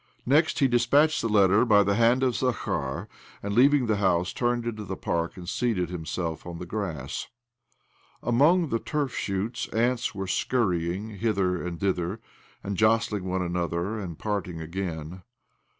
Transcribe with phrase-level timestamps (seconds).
[0.25, 3.07] Next, he dispatched the letter by the hand of Zakhar,
[3.43, 7.27] and, leaving the house, turned into the park, and seated hittiself on the grass.
[8.23, 12.19] Among the turf shoots ants were scurrying hither and thither,
[12.63, 15.21] and jostling one another, and parting again.